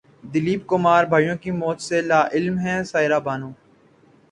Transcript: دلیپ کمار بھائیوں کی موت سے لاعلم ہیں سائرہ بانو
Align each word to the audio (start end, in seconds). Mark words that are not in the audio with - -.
دلیپ 0.33 0.65
کمار 0.67 1.03
بھائیوں 1.05 1.35
کی 1.41 1.51
موت 1.51 1.81
سے 1.81 2.01
لاعلم 2.01 2.57
ہیں 2.59 2.81
سائرہ 2.83 3.19
بانو 3.19 3.51